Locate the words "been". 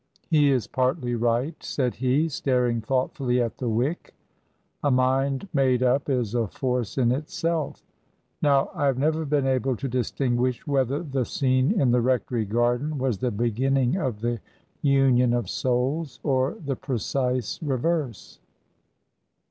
9.25-9.45